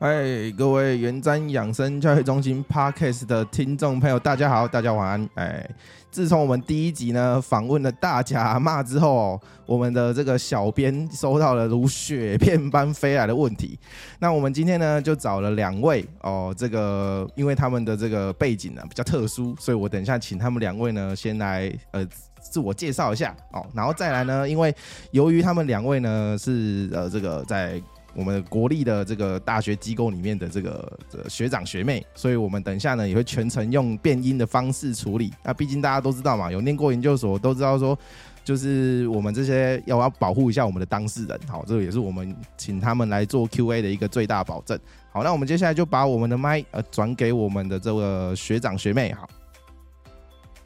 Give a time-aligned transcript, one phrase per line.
[0.00, 5.28] 哎，各位元瞻养生教育中心 Podcast 的听众朋友，大家好，大家晚安。
[5.34, 5.70] 哎，
[6.10, 13.78] 自从我们第一集呢访问了大甲妈之后，我们的这个小编收到了如雪片般飞来的问题。
[14.18, 22.08] 那我们今天呢就找了两位哦，这个因为他们的这个背景呢比较特殊，所以我等一下请他们两位呢先来呃
[22.40, 24.74] 自我介绍一下哦，然后再来呢，因为
[25.10, 27.78] 由于他们两位呢是呃这个在。
[28.14, 35.32] 我们国立的这个大学机构里面的这个学长学妹，所以我们等一下呢也会全程用变音的方式处理。
[35.44, 37.96] 那毕竟大家都知道嘛，有念过研究所都知道说，
[38.44, 41.40] 就是我们这些要要保护一下我们的当事人。
[41.48, 44.78] 好，这个也是我们请他们来做 Q&A 的一个最大保证。
[45.12, 49.12] 好，那我们接下来就把我们的麦呃转给我们的这个学长学妹。
[49.12, 49.28] 好，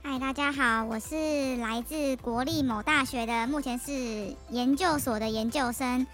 [0.02, 6.06] 嗨，大家好，我是来自国立某大学的，目前是研究所的研究生。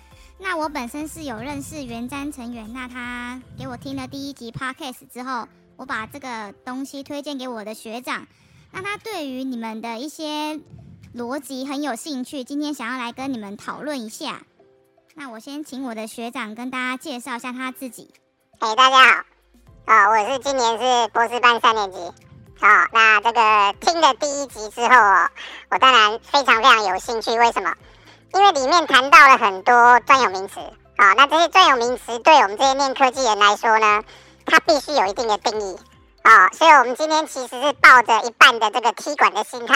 [0.42, 5.46] 那我本身是有认识原瞻成员，那他给我听了第一集 podcast 之后，
[5.77, 8.27] 我把这个东西推荐给我的学长，
[8.72, 10.58] 那他对于你们的一些
[11.14, 14.41] 逻辑很有兴趣，今天想要来跟你们讨论一下。
[15.14, 18.14] 那我先请我的学长跟大家介绍一下他自己。
[18.61, 19.24] 哎，大家好，
[19.84, 21.98] 啊，我是今年是博士班三年级，
[22.58, 25.28] 好，那这个听了第一集之后哦，
[25.70, 27.74] 我当然非常非常有兴趣，为什么？
[28.33, 30.61] 因为里面谈到了很多专有名词，
[30.97, 34.03] 好，那这些专有名词对我们这些念科技人来说呢，
[34.47, 35.77] 它必须有一定的定义，
[36.23, 39.75] 啊，所以我们今天其实是抱着一半的这个踢馆的心态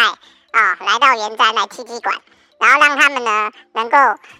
[0.53, 2.15] 啊，来到元瞻来踢踢馆，
[2.61, 3.99] 然后让他们呢能够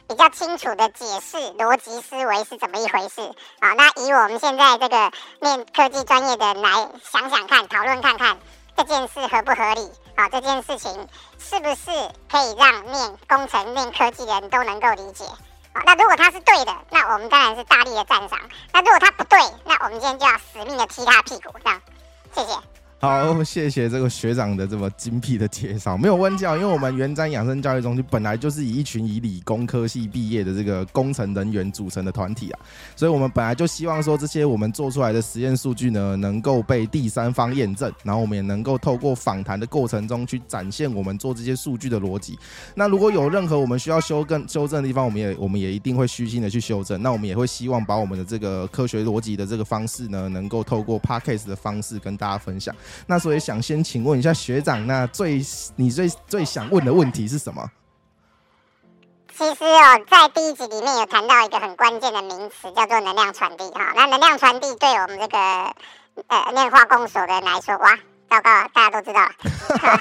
[0.09, 3.21] 比较清楚的解释逻辑思维是怎么一回事，
[3.59, 8.37] 啊，那以我们现在这个念科技专业的来想想看，讨论看看
[8.77, 9.91] 这件事合不合理。
[10.17, 11.09] 好，这件事情
[11.39, 11.91] 是不是
[12.31, 15.25] 可以让念工程、念科技的人都能够理解？
[15.25, 18.39] 好，那如果他是对的，那我们当然是大力的赞赏；
[18.73, 21.53] 那如果他不对，那我们今天就要死命的踢他屁股。
[21.65, 21.81] 这样，
[22.33, 22.53] 谢谢。
[23.05, 25.95] 好，谢谢这个学长的这么精辟的介绍。
[25.95, 32.61] 没有问教，因为我们元瞻养生教育中心本来就是以一群以理工科系毕业的这个工程人员组成的团体啊，
[32.97, 42.39] 所以我们本来就希望说这些我们做出来的实验数据呢，能够被第三方验证，然后我们也能够透过访谈的过程中去展现我们做这些数据的逻辑。
[42.75, 47.03] 那如果有任何我们需要修更修正的地方，我们也我们也一定会虚心的去修正。
[47.03, 52.75] 那我们也会希望把我们的这个科学逻辑的这个方式呢，能够透过 podcast 的方式跟大家分享。
[53.07, 55.41] 那所以想先请问一下学长，那最
[55.77, 57.71] 你最最想问的问题是什么？
[59.37, 63.93] 其实哦，在第一集里面有谈到一个很关键的名词，叫做能量传递哈。
[63.97, 65.39] 那能量传递对我们这个
[66.29, 67.99] 呃念化工所的人来说，哇，
[68.31, 69.33] 糟糕，大家都知道 了。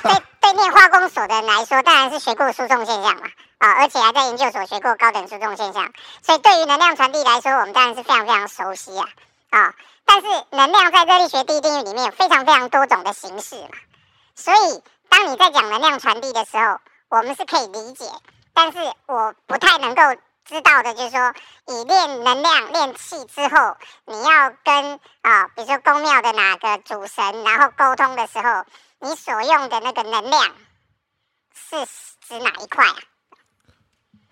[0.03, 3.23] 对对，念化工所的人来说，当然是学过输送现象嘛
[3.57, 9.09] 啊，而且还在研究所学过高等输送现象，所以对于能量传递来说，我们当然是非常非常熟悉啊
[9.57, 9.73] 啊。
[10.05, 13.69] 但是能量在热力学第一定律里面有非常非常多种的形式嘛，
[14.35, 18.05] 所以当你在讲能量传递的时候，我们是可以理解，
[18.53, 20.01] 但是我不太能够
[20.45, 21.33] 知道的就是说，
[21.67, 28.65] 以练能量练气之后，你要跟啊，比如说宫庙的哪个主神，然后沟通的时候，
[28.99, 30.43] 你所用的那个能量
[31.55, 31.85] 是
[32.27, 32.95] 指哪一块啊？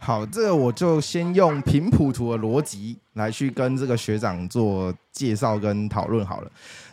[0.04, 6.52] 好，这个我就先用频谱图的逻辑来去跟这个学长做介绍跟讨论好了。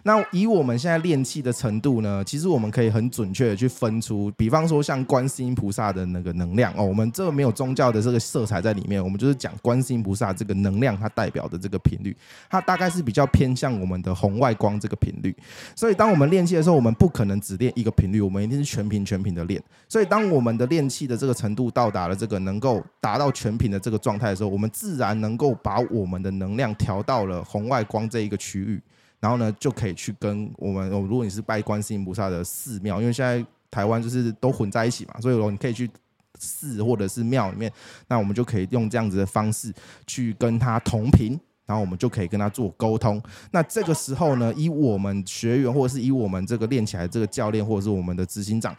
[0.08, 12.16] 那以我们现在练气的程度呢，其实我们可以很准确的去分出，比方说像观世音菩萨的那个能量哦，我们这个没有宗教的这个色彩在里面，我们就是讲观世音菩萨这个能量，它代表的这个频率，
[12.48, 15.36] 它大概是比较偏向我们的红外光这个频率。
[15.76, 19.62] 所以当我们练气的时候，我们不可能只练一个频率，我们一定是全频全频的练。
[19.90, 28.80] 所以当我们的练气的这个程度到达了这个能够达到全频的这个状态的时候，我们自然能够把我们的能量调到了红外光这一个区域。
[29.20, 35.90] 然后呢，就可以去跟我们，如果你是拜观世音菩萨的寺庙，因为现在台湾就是都混在一起嘛，所以说你可以去
[36.38, 37.72] 寺或者是庙里面，
[38.06, 39.74] 那我们就可以用这样子的方式
[40.06, 43.20] 去跟他同频，然后我们就可以跟他做沟通。
[43.50, 48.76] 那这个时候呢，以我们学员或者是以我们这个练起来这个教练或者是我们的执行长，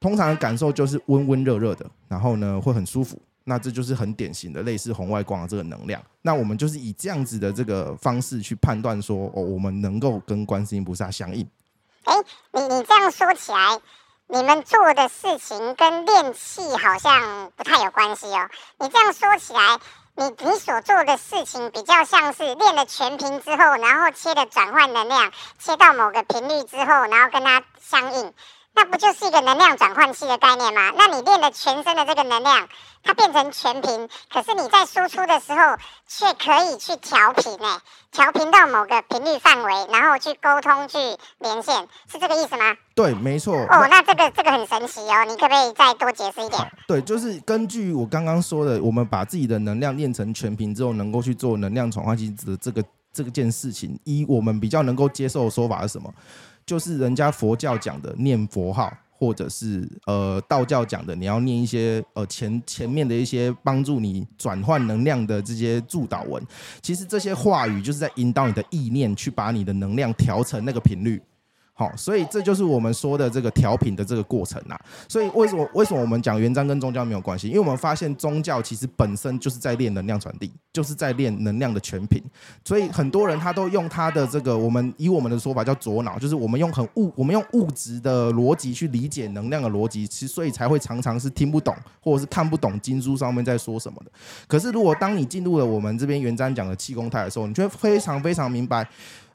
[0.00, 3.20] 通常的感受就是温温热热的，然后呢会很舒服。
[3.48, 6.02] 那这就是很典型的类似红外光的这个能量。
[6.20, 11.48] 那我们就是以这样子的这个方式去判断说，哦，我们能够跟观世音菩萨相应。
[12.02, 12.14] 哎，
[12.52, 13.80] 你你这样说起来，
[14.26, 18.48] 你们做的事情跟练气好像不太有关系哦。
[18.80, 19.78] 你这样说起来，
[20.16, 28.32] 你你所做的事情比较像是练了全频之后，然后切的转换能量，切到某个频率之后，然后跟它相应。
[28.76, 30.92] 那不就是一个能量转换器的概念吗？
[30.98, 32.68] 那你练的全身的这个能量，
[33.02, 37.80] 它变成全频，可是你在输出的时候却可以去调频呢，
[38.12, 40.98] 调频到某个频率范围，然后去沟通、去
[41.38, 42.76] 连线，是这个意思吗？
[42.94, 43.56] 对，没错。
[43.56, 46.60] 哦，那这个这个很神奇哦，你可不可以再多解释一点？
[46.86, 56.12] 对，就是根据我刚刚说的，我们把自己的能量练成全频之后，能够去做能量转换器的这个这个件事情，一我们比较能够接受的说法是什么？
[56.66, 66.44] 就是人家佛教讲的念佛号，或者是呃道教讲的你要念一些呃前前面的一些帮助你转换能量的这些助导文，
[66.82, 71.22] 其实这些话语就是在引导你的意念去把你的能量调成那个频率。
[71.78, 74.80] 好，所以这就是我们说的这个调频的这个过程啊。
[75.06, 77.48] 所以为什么为什么我们讲元章跟宗教没有关系？
[77.48, 82.22] 因为我们发现宗教其实本身就是在练能量传递，就是在练能量的全频。
[82.64, 94.10] 所以很多人他都用他的这个，我们以我们的说法叫左脑，就是我们用很物，我们用物质的逻辑去理解能量的逻辑，其实所以才会常常是听不懂或者是看不懂经书上面在说什么的。
[94.48, 98.88] 可是如果当你进入了我们这边元章讲的气功态的时候，你就会非常非常明白。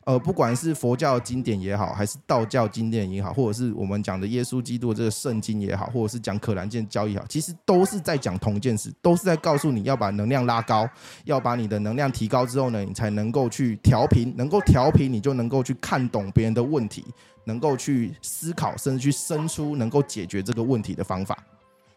[0.04, 10.90] 呃，不管是佛教经典也好，还是道教经典也好，或者是我们讲的耶稣基督这个圣经也好，或者是讲可兰经教也好，其实都是在讲同一件事，都是在告诉你要把能量拉高，
[11.26, 17.06] 要把你的能量提高之后呢，你才能够去调频，能够调频，你就能够去看懂别人的问题，
[17.44, 21.38] 能够去思考，甚至去生出能够解决这个问题的方法。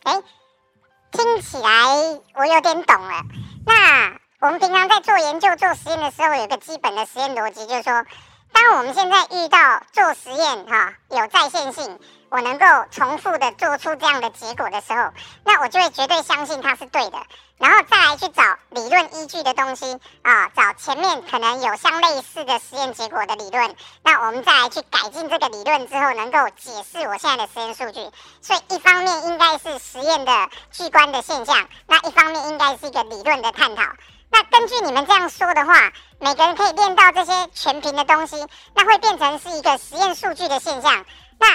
[0.03, 0.13] 哎，
[1.11, 1.87] 听起来
[2.35, 3.25] 我有点懂了。
[3.65, 4.24] 那。
[4.45, 8.05] 我们平常在做研究、做实验的时候，有一个基本的实验逻辑，就是说，
[8.53, 11.99] 当我们现在遇到做实验哈有在线性，
[12.29, 15.15] 我能够重复的做出这样的结果的时候，
[15.45, 17.17] 那我就会绝对相信它是对的，
[17.57, 28.11] 然后再来去找理论依据的东西啊，找前面可能有相类似的实验结果的理论，那我们再来去改进这个理论之后，能够解释我现在的实验数据。
[28.43, 33.83] 所以一方面应该是实验的具观的现象，那一方面应该是一个理论的探讨。
[34.35, 38.45] 那根据你们这样说的话，每个人可以练到这些全屏的东西，
[38.75, 41.05] 那会变成是一个实验数据的现象。
[41.39, 41.53] 那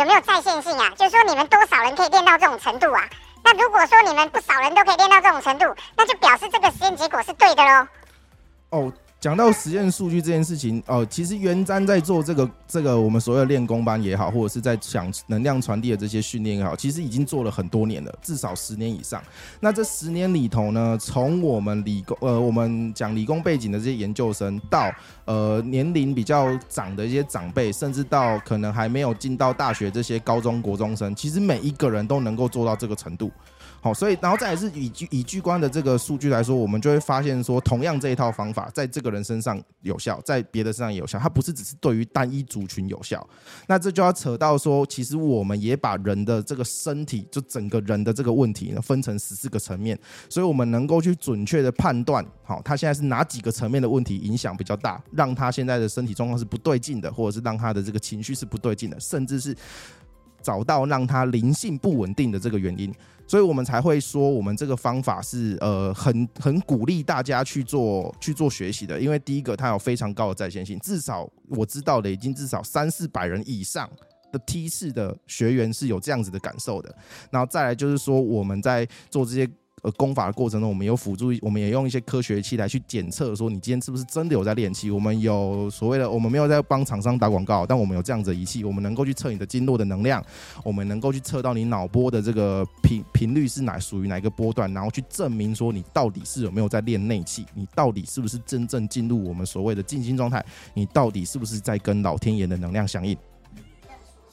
[0.00, 0.88] 有没有在线性啊？
[0.96, 3.06] 就是说你们多少人可以练到这种程度啊？
[3.44, 7.86] 那如果说你们不少人都可以练到这种程度，那就表示这个实验结果是对的喽。
[8.70, 8.92] 哦。
[9.22, 19.22] 讲到实验数据这件事情，哦，其实元瞻在做这个这个我们所谓的练功班也好，或者是在讲能量传递的这些训练也好，其实已经做了很多年了，至少十年以上。
[19.60, 24.92] 那这十年里头呢，从我们理工呃，我们讲理工背景的这些研究生，到
[25.24, 33.30] 呃年龄比较长的一些长辈，甚至到可能还没有进到大学这些高中国中生，其实每一个人都能够做到这个程度。
[33.84, 43.28] 好，所以然后再来是以居以居观的这个数据来说，我们就会发现说，同样这一套方法在这个人身上有效，在别的身上也有效，它不是只是对于单一族群有效。
[43.66, 49.98] 那这就要扯到说，其实我们也把人的这个身体，就整个人的这个问题呢，分成十四个层面，
[50.28, 59.56] 所以我们能够去准确的判断，好，他现在是哪几个层面的问题影响比较大，让他现在的身体状况是不对劲的，或者是让他的这个情绪是不对劲的，甚至是
[60.42, 62.92] 找到让他灵性不稳定的这个原因。
[63.26, 73.88] 所以我们才会说，我们这个方法是呃很很鼓励大家去做去做学习的，因为第一个它有非常高的在线性，至少我知道的已经至少三四百人以上
[74.30, 76.94] 的梯式的学员是有这样子的感受的，
[77.30, 79.48] 然后再来就是说我们在做这些。
[79.82, 84.92] 呃，功法的过程中，我们有辅助，我们也用一些科学器来去检测，说你今天是不是真的有在练气。
[84.92, 90.24] 我们有所谓的，我们没有在帮厂商打广告，但我们有这样子的仪器，我们能够去测你的经络的能量，
[90.62, 103.18] 我们能够去测到你脑波的这个频频率是哪属于哪一个波段，然后去证明说你到底是有没有在练内气，你到底是不是真正进入我们所谓的静心状态，你到底是不是在跟老天爷的能量相应。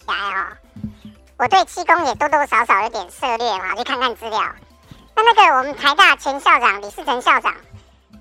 [0.05, 0.93] 加油，
[1.37, 4.39] 我对气功也多多少少有点涉猎嘛，去看看资料。
[5.21, 7.53] 那那个我们台大前校长李世成校长，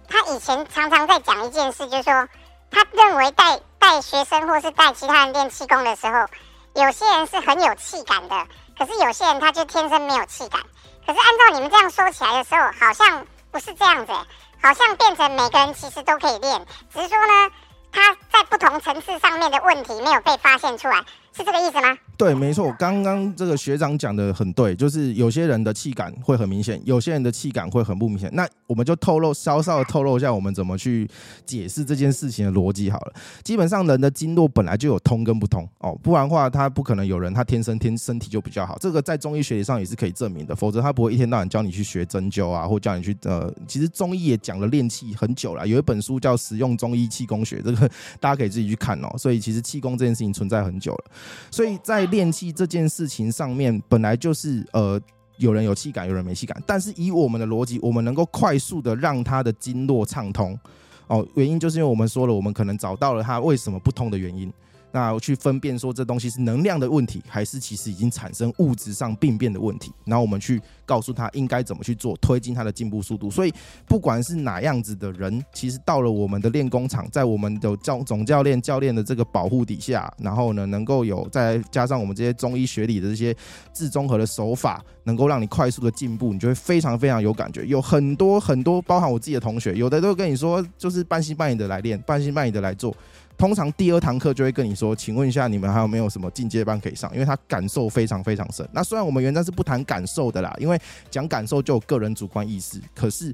[0.09, 2.29] 他以前常常在讲一件事，就是说
[2.71, 6.27] 他认为带带学生或是带其他人练气功的时候，
[6.75, 10.61] 有些人是很有气感的，可是有些人他就天生没有气感。
[11.07, 14.13] 可是按照你们这样说起来的时候，好像不是这样子，
[14.61, 17.51] 好像变成每个人其实都可以练，只是说呢，
[17.93, 21.03] 他在不同层次上面的问题没有被发现出来，
[21.37, 21.97] 是这个意思吗？
[22.17, 28.29] 对，没错，刚刚这个学长讲的很对，就是有些人的气感会很明显，有些人的气感会很不明显。
[28.33, 31.09] 那我们就透露稍稍的透露一下，我们怎么去
[31.47, 33.13] 解释这件事情的逻辑好了。
[33.45, 49.17] 基本上人的经络本来就有通跟不通哦，不然的话他不可能有人他天生天身体就比较好，这个在中医学理上也是可以证明的，否则他不会一天到晚教你去学针灸啊，或叫你去呃，其实中医也讲了练气很久了，有一本书叫《实用中医气功学》，这个大家可以自己去看哦。
[49.17, 51.05] 所以其实气功这件事情存在很久了，
[51.51, 55.01] 所以在练气这件事情上面，本来就是呃。
[55.41, 60.59] 有人有气感，有人没气感，但是以我们的逻辑，我们能够快速的让他的经络畅通，
[61.07, 64.53] 哦，原因就是因为我们说了，我们可能找到了他为什么不通的原因。
[64.91, 69.93] 那我去分辨说这东西是能量的问题，还是其实已经产生物质上病变的问题。
[70.05, 73.31] 然后我们去告诉他应该怎么去做，推进他的进步速度。
[73.31, 73.53] 所以
[73.87, 83.35] 不管是哪样子的人，其实到了我们的练功场，在我们的教总教练教练的这个保护底下，然后呢，能够有再加上我们这些中医学理的这些
[83.75, 87.65] 治综合的手法，能够让你快速的进步，你就会非常非常有感觉。
[87.67, 92.95] 有很多很多，包含我自己的同学，有的都跟你说，就是半信半疑的来练，半信半疑的来做。
[93.39, 97.09] 通常第二堂课就会跟你说，请问一下你们还有没有什么进阶班可以上？
[97.15, 98.69] 因为他感受非常非常深。
[98.73, 100.77] 那虽然我们原站是不谈感受的啦，因为
[101.09, 102.81] 讲感受就有个人主观意识。
[102.97, 103.33] 可是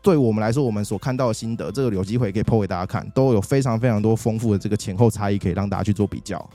[0.00, 6.50] 对我们来说，我们所看到的心得，这个有机会可以剖给大家看，都有非常非常多丰富的这个前后差异，可以让大家去做比较。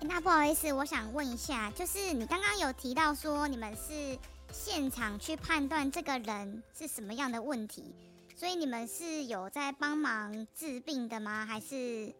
[0.00, 4.16] 那不好意思，我想问一下，就是你刚刚有提到说你们是
[4.50, 7.94] 现场去判断这个人是什么样的问题。
[8.38, 11.46] 所以你们是有在帮忙治病的吗？
[11.46, 12.12] 还是？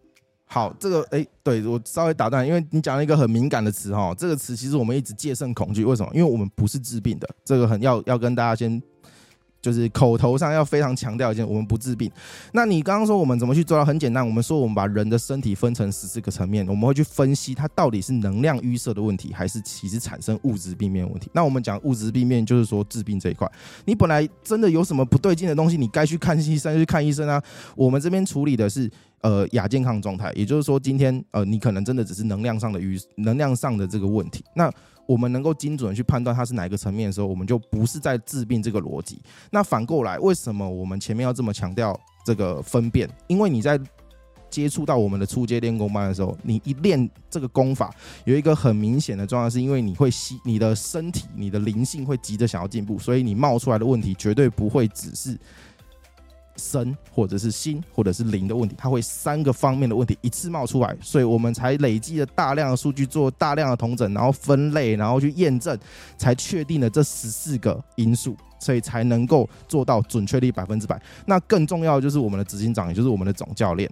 [0.47, 6.11] 好，这个哎，对我稍微打断，因为你讲了一个很敏感的词哈，这个词其实我们一直戒慎恐惧，为什么？
[6.15, 8.83] 因为我们不是治病的，这个很要要跟大家先。
[9.67, 12.09] 就是口头上要非常强调一件，我们不治病。
[12.53, 13.85] 那你刚刚说我们怎么去做到？
[13.85, 21.29] 很简单，我们说我们把人的身体分成十四个层面，我们会去分析它到底是能量淤塞的问题，还是其实产生物质病变问题。
[21.33, 23.51] 那我们讲物质病变，就是说治病这一块，
[23.85, 27.43] 你本来真的有什么不对劲的东西，你该去看医生就去看医生啊。
[27.75, 28.89] 我们这边处理的是
[29.23, 34.45] 呃亚健康状态，也就是说今天呃你可能真的只是能量上的与能量上的这个问题。
[34.55, 34.71] 那
[35.07, 39.23] 我们能够精准去判断它是哪一个层面的时候，我们就不是在治病这个逻辑。
[39.51, 43.09] 那反过来，为什么我们前面要这么强调这个分辨？
[43.29, 43.79] 因为你在
[44.51, 47.95] 接触到我们的初阶练功班的时候，你一练这个功法，
[48.25, 55.39] 有一个很明显的状况，是因为你会吸你的身体，你的灵性会急着想要进步，所以你冒出来的问题绝对不会只是。
[56.57, 65.79] 身或者是心或者是灵的问题，它会三个方面的问题一次冒出来，所以我们才累积了大量的数据，做大量的同诊，然后分类，然后去验证，
[66.17, 71.01] 才确定了这十四个因素，所以才能够做到准确率百分之百。
[71.27, 73.91] 那更重要的就是我们的执行长，也就是我们的总教练，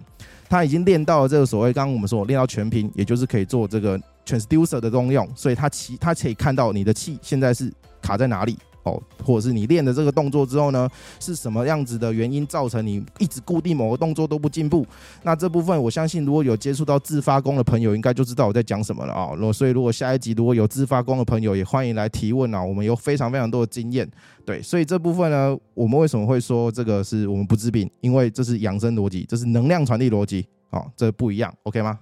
[0.49, 8.57] 他已经练到了这个所谓刚刚我们说练到全屏，也就是可以做这个 transducer 的功用，所以他其他可以看到你的气现在是卡在哪里。
[8.85, 10.87] 哦，或者是你练的这个动作之后呢，
[11.19, 14.85] 是什么样子的原因造成你一直固定某个动作都不进步？
[15.23, 19.31] 那这部分我相信，如果有接触到自发功的朋友，应该就知道我在讲什么了啊。
[19.51, 22.63] 所以如果下一集如果有自发功的朋友，也欢迎来提问啊。
[22.63, 24.07] 我们有非常非常多的经验，
[24.45, 27.89] 对，所以这部分呢，我们为什么会说这个是我们不治病？
[28.01, 31.97] 因为这是养生逻辑，这是能量传递逻辑，哦，这不一样，OK 吗？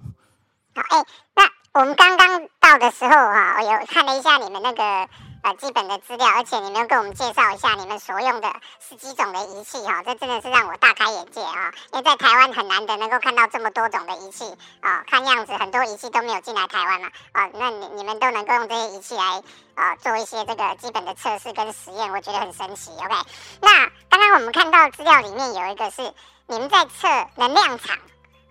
[0.74, 1.02] 好，哎，
[1.34, 5.08] 那我们刚刚到的时候哈，有看了一下你们那个。
[5.44, 11.70] 呃，基本的资料，而且你们又给我们介绍一下你们所用的十几种的仪器哈，这真的是让我大开眼界啊！
[11.92, 19.42] 因为在台湾很难得能够看到这么多种的仪器啊，看样子很多仪器都没有进来台湾嘛啊，那你你们都能够用这些仪器来
[19.74, 22.90] 啊做一些这个基本的测试跟实验，我觉得很神奇。
[22.92, 23.14] OK，
[23.60, 26.10] 那刚刚我们看到资料里面有一个是
[26.46, 27.98] 你们在测能量场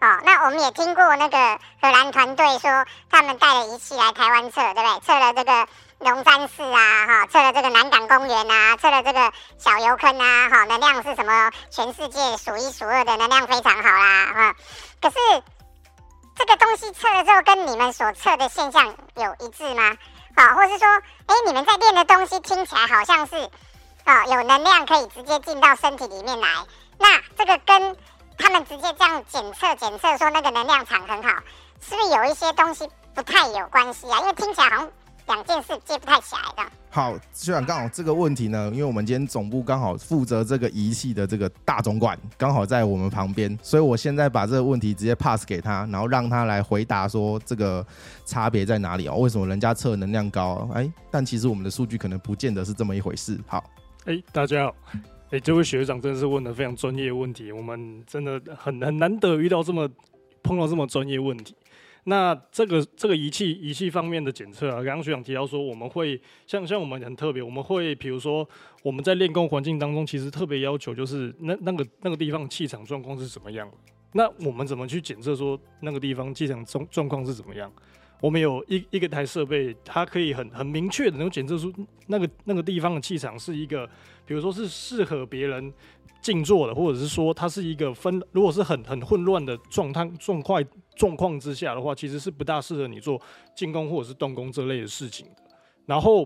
[0.04, 1.38] 哦，那我们也听过那个
[1.82, 5.00] 荷兰团队说他们带了仪器来台湾测，对不对？
[5.00, 5.68] 测了这个。
[6.00, 11.50] 龙山寺啊，哈，测了这个南港公园啊，测了这个小油坑啊，哈，能量是什么？
[11.70, 14.56] 全世界数一数二的能量，非常好啦，哈。
[15.02, 15.16] 可是
[16.36, 19.96] 这个东西测了之后，跟你们所测的现象有一致吗？
[20.36, 20.86] 好，或是说，
[21.28, 26.50] 哎，你们在练的东西听起来好像是，哦，有能量可以直接进到身体里面来。
[27.00, 27.96] 那这个跟
[28.38, 31.30] 他们直接这样检测检测说那个能量场很好，
[31.82, 34.20] 是不是有一些东西不太有关系啊？
[34.20, 34.92] 因为听起来好像。
[35.26, 36.70] 两件事接不太起来的。
[36.90, 47.86] 好，虽然刚好这个问题呢，因为我们今天总部刚好负责这个仪器的这个大总管刚好在我们旁边，所以我现在把这个问题直接 pass 给他，然后让他来回答说这个
[48.26, 49.16] 差别在哪里哦？
[49.16, 50.70] 为什么人家测能量高？
[50.74, 53.40] 哎，但其实我们的数据可能不见得是这么一回事。
[53.48, 53.64] 好，
[54.04, 54.76] 哎，大家好，
[55.34, 59.90] 哎，这位学长真的是问的非常专业问题，我们真的很很难得遇到这么
[60.44, 61.56] 碰到这么专业问题。
[62.04, 68.48] 那这个这个仪器仪器方面的检测啊，刚刚学长提到说，我们会像像我们很特别，我们会比如说
[68.84, 73.68] 我们在练功环境当中，其实特别要求就是那那个那个地方气场状况是怎么样。
[74.12, 77.74] 那我们怎么去检测说那个地方气场状状况是怎么样？
[78.24, 81.70] 我们有一一个台设备，它可以很很明确的能检测出
[82.08, 83.86] 那个那个地方的气场是一个，
[84.26, 85.74] 比如说是适合别人
[86.22, 90.64] 静坐的，或者是说它是一个分，如果是很很混乱的状态状况
[90.96, 93.22] 状况之下的话，其实是不大适合你做
[93.58, 95.44] 进攻或者是动工这类的事情的。
[95.86, 96.26] 然后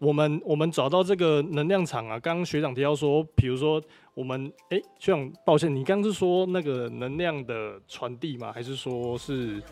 [0.00, 3.80] 我们我们找到这个能量场啊，刚刚学长提到说，比如说
[4.14, 8.52] 我们哎，学长抱歉，你刚是说那个能量的传递吗？
[8.52, 9.62] 还是说是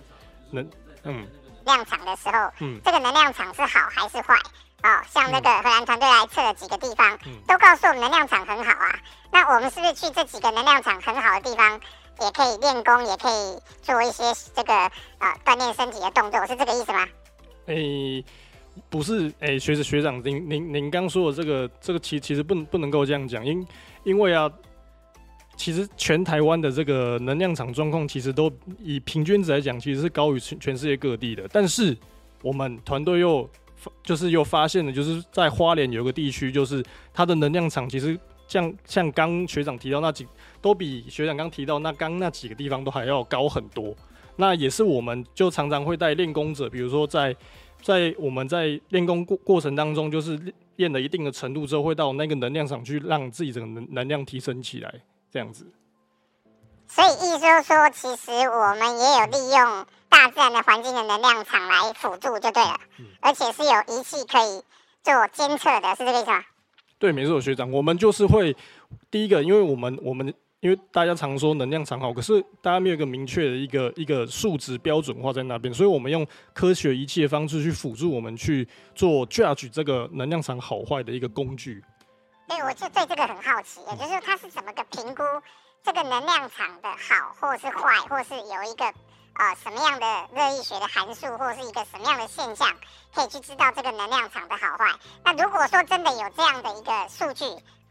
[0.53, 0.65] 能
[1.03, 1.27] 嗯
[1.65, 4.35] 量场的时候，嗯这个能量场是好还是坏？
[4.83, 8.99] 哦，像那个荷兰团队来测了几个地方，嗯都告诉我们能量场很好啊。
[9.31, 11.81] 那我们是不是去这几个能量场很好的地方，
[12.21, 14.75] 也可以练功，也可以做一些这个
[15.19, 17.07] 呃锻炼身体的动作，是这个意思吗？
[17.67, 18.23] 诶、
[18.91, 23.67] 不是，诶、学学长，您您您刚说的这个这个其其实不能不能够这样讲，因
[24.03, 24.51] 因为啊，
[25.57, 28.51] 其实全台湾的这个能量场状况，其实都
[28.83, 31.47] 以平均值来讲，其实是高于全全世界各地的。
[31.53, 31.97] 但是
[32.43, 33.49] 我们团队又
[34.03, 40.27] 就是又发现了，就是在花莲有个地区，就是它的能量场其实像像刚学长提到那几，
[40.61, 43.95] 都比学长刚提到那刚那几个地方都还要高很多。
[44.37, 47.35] 那也是我们就常常会带练功者，比如说在
[47.81, 54.93] 在我们在练功过过程当中，就是练练了一定的程度之后，会到那个能量场去，让自己整个能能量提升起来，
[55.35, 55.67] 这样子。
[56.87, 62.79] 所以意思就是说，其实我们也有利用大自然的环境的能量场来辅助，就对了。
[63.21, 64.63] 而且是有仪器可以
[65.03, 66.45] 做监测的，是这个意思吗？
[67.01, 68.57] 对，没错，学长，我们就是会
[69.11, 81.83] 第一个，因为我们我们因为大家常说能量场好，可是大家没有一个明确的一个一个数值标准化在那边，所以我们用科学仪器的方式去辅助我们去做 judge 这个能量场好坏的一个工具。
[82.47, 85.23] 对，我就对这个很好奇，也就是说它是怎么个评估
[85.83, 92.69] 这个能量场的好或是坏，或是有一个呃什么样的热力学的函数，或是一个什么样的现象，
[93.15, 94.93] 可以去知道这个能量场的好坏。
[95.25, 97.45] 那如果说真的有这样的一个数据，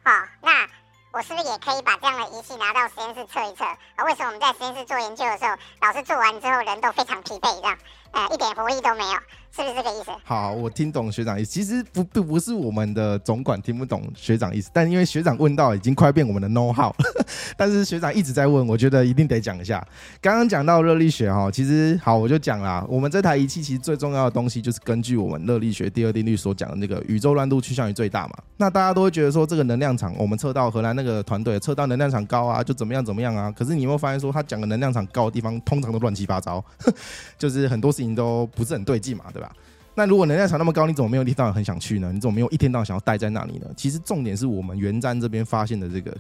[0.06, 0.68] 哦，那
[1.14, 3.64] 我是不是也可以把这样的仪器拿到实验室测一测？
[3.64, 5.54] 啊，为什么我们在实验室做研究的时候，
[5.86, 7.78] 老师做完之后人都非常疲惫，这样，
[8.14, 9.14] 呃，一点活力都没有，
[9.56, 10.10] 是不是这个意思？
[10.24, 11.52] 好，我听懂学长意思。
[11.52, 16.92] 其实不不不是我们的总管听不懂学长意思，但因为学长问到已经快变我们的 know how，
[17.56, 19.86] 但是学长一直在问，我觉得一定得讲一下。
[20.20, 28.34] 刚刚讲到热力学哈，其实好我就讲啦，我们这台仪器其实最重要的东西就是根据我们热力学第二定律所讲的那个宇宙乱度趋向于最大嘛。
[28.58, 33.52] 那大家都会觉得说这个能量场，我们测到荷兰那个团队测到能量场高啊，就怎么样怎么样啊。
[33.52, 36.64] 可是你有没有发现说他讲的能量场高的地方，通常都乱七八糟，
[37.38, 39.52] 就是很多事情都不是很对劲嘛，对吧？
[39.96, 42.12] 那如果能量场那么高，你怎么没有一天到晚很想去呢？
[42.12, 43.68] 你怎么没有一天到晚想要待在那里呢？
[43.78, 46.12] 其实重点是我们元瞻这边发现的这个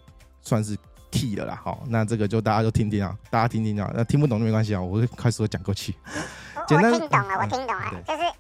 [0.41, 0.77] 算是
[1.11, 1.59] key 了啦。
[1.63, 5.95] 好，那这个就大家就听听啊，大家听听啊，那听不懂就没关系啊，我会快速的讲过去。
[6.55, 8.31] 我简单我听懂了，我嗯听懂了，对就是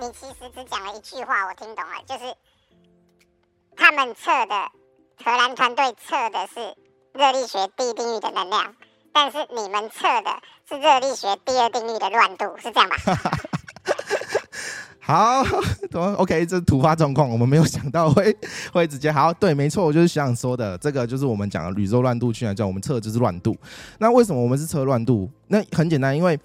[0.00, 2.32] 你其实只讲了一句话，我听懂了，就是
[3.76, 4.54] 他们测的
[5.22, 6.74] 荷兰团队测的是
[7.12, 8.74] 热力学第一定律的能量，
[9.12, 10.30] 但是你们测的
[10.68, 12.96] 是热力学第二定律的乱度，是这样吧？
[15.06, 15.44] 好，
[15.90, 18.34] 懂了 OK，这是突发状况，我们没有想到会
[18.72, 19.30] 会直接好。
[19.34, 23.54] 对，没错，我就是想说的，这个就是我们讲的宇宙乱度去来叫我们测就是乱度。
[23.98, 25.30] 那为什么我们是测乱度？
[25.48, 26.38] 那很简单，因为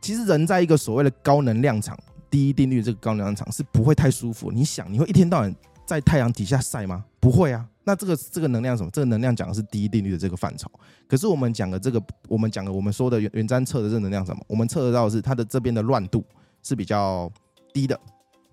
[0.00, 1.94] 其实人在一个所谓的高能量场，
[2.30, 4.50] 第一定律这个高能量场是不会太舒服。
[4.50, 7.04] 你想，你会一天到晚在太阳底下晒吗？
[7.20, 7.66] 不会啊。
[7.84, 8.90] 那这个这个能量什么？
[8.92, 10.70] 这个能量讲的是第一定律的这个范畴。
[11.08, 14.42] 可是我们讲的这个，我们讲的我们说的原原瞻测的这能量什么？
[14.46, 16.24] 我们测得到的是它的这边的乱度
[16.62, 17.30] 是比较
[17.72, 17.98] 低的，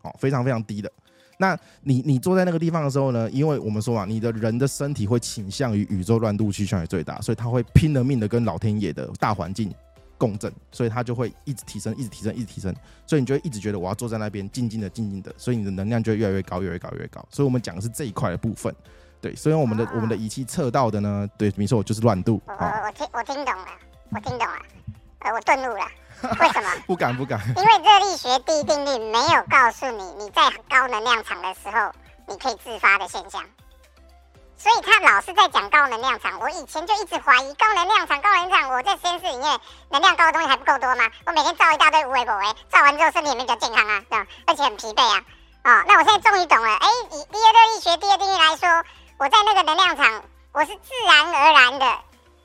[0.01, 0.91] 哦，非常非常低的。
[1.39, 3.29] 那你你坐在那个地方的时候呢？
[3.29, 9.71] 因为我们说嘛，你的人的身体会倾向于宇宙乱度趋向于最大，所以他会拼了命的跟老天爷的大环境
[10.17, 12.73] 共振，所以他就会一直提升，一直提升，一直提升，
[13.05, 17.23] 所以你就会一直觉得我要坐在那边静静的、静静的，所以你的能量就会越来越高，越来越高，越高。
[17.29, 18.73] 所以我们讲的是这一块的部分，
[19.21, 23.67] 对，所以我们的我们的仪器测到的呢，对，没错，就是乱度我啊、我我听我听懂了，
[24.13, 24.59] 我听懂了，
[25.19, 25.85] 呃，我顿悟了，
[26.39, 26.69] 为什么？
[26.85, 31.91] 不 敢不敢，因为热力学第一定律没有告诉你你在高能量场的时候
[32.27, 33.41] 你可以自发的现象，
[34.57, 36.39] 所以他老是在讲高能量场。
[36.39, 41.09] 我以前就一直怀疑高能量场，高能量场，我在实验室里面能量高的东西还不够多吗？
[41.25, 45.23] 我每天照一大堆无为不为，照完之后身体也没比较健康啊，对吧，而且很疲惫啊。
[45.63, 46.69] 哦，那我现在终于懂了。
[46.69, 48.83] 哎，以第二热力学第二定律来说，
[49.19, 51.85] 我在那个能量场，我是自然而然的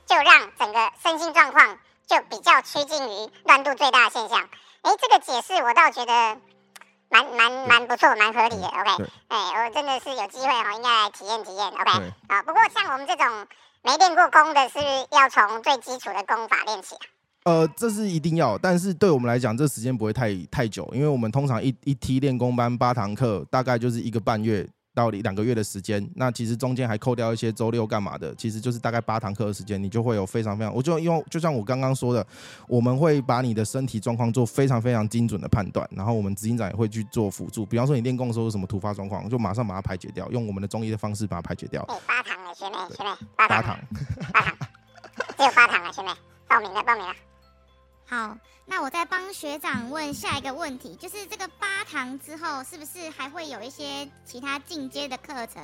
[0.06, 4.40] 就让整个身心状况就比较趋近于乱度最大的现象。
[4.80, 6.38] 哎，这个解释我倒觉得
[7.10, 8.66] 蛮蛮蛮不错，蛮合理的。
[8.68, 11.66] OK，对哎，我真的是有机会哈，应该来体验体验。
[11.68, 13.46] OK，对啊，不过像我们这种
[13.82, 14.78] 没练过功的，是
[15.10, 17.04] 要从最基础的功法练起啊？
[17.44, 32.26] 呃，这是一定要，但是对我们来讲，这时间不会太太久，因为我们通常一一梯练功班八堂课，大概就是一个半月到两个月的时间，那其实中间还扣掉一些周六干嘛的，其实就是大概八堂课的时间，你就会有非常非常，我就用就像我刚刚说的，
[32.68, 41.82] 我们会把你的身体状况做非常非常精准的判断，然后我们执行长也会去做辅助，比方说你练功的时候有什么突发状况，就马上把它排解掉，用我们的中医的方式把它排解掉。
[41.88, 43.78] 哎，八堂了，学妹学妹，八八堂
[44.32, 44.58] 堂了，
[45.38, 46.10] 只有八堂了，学妹，
[46.46, 47.31] 报名了报名了。
[48.06, 48.36] 好，
[48.66, 55.62] 那我再帮学长问下一个问题，就是这个八堂之后，是不是还会有一些其他进阶的课程，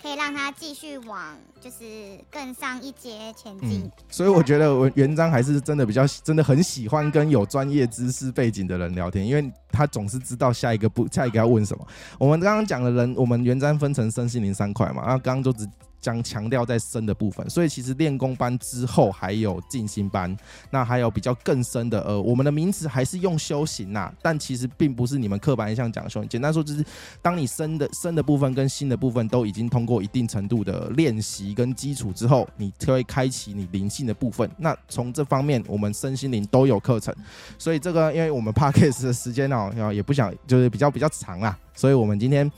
[0.00, 11.84] 可以让他继续往就是更上一阶前进？，所以我觉得我园长还是真的比较真的很喜欢跟有专业知识背景的人聊天，因为他总是知道下一个不下一个要问什么。
[12.16, 15.68] 我们刚刚讲的人，我们园章分成身心灵三块嘛，然后刚刚就只
[16.02, 20.36] 将强调在深的部分，所以其实练功班之后还有静心班，
[20.70, 26.28] 那还有比较更深的，呃，我们的名词还是用修行呐、但其实并不是你们刻板印象讲的修行。
[26.28, 26.84] 简单说就是，
[27.22, 34.50] 当你深的深的部分跟新的部分都已经通过一定程度的练习跟基础之后，你就会开启你灵性的部分。
[34.58, 37.14] 那从这方面，我们身心灵都有课程，
[37.56, 42.50] 所以这个因为我们 podcast 的时间哦，也不想就是比较比较长啦，所以我们今天。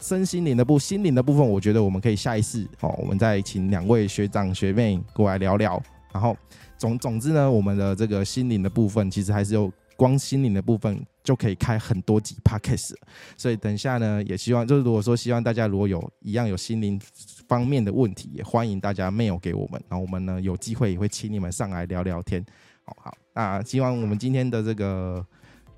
[0.00, 5.80] 身心灵的部心灵的部分，我觉得我们可以下一次哦，我们再请两位学长学妹过来聊聊。
[6.12, 6.36] 然后
[6.76, 12.94] 总总之呢，我们的这个心灵的部分，其实还是有光心灵的部分就可以开很多集 podcast。
[13.36, 17.00] 所以等一下呢，也希望就是如果说希望大家如果有一样有心灵
[17.46, 22.44] 方面的问题，也欢迎大家 mail 给我们，然后我们呢有机会也会请你们上来聊聊天。
[22.84, 25.24] 好好，那希望我们今天的这个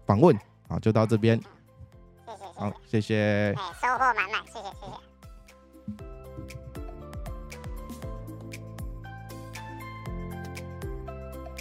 [0.07, 0.35] 访问
[0.69, 1.39] 啊就到这边，
[2.63, 3.53] 好谢谢。
[3.81, 6.72] 收获满满谢谢谢谢。